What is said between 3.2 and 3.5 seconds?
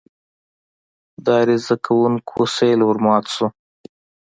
شو.